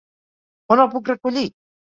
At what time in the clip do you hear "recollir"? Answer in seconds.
1.15-1.47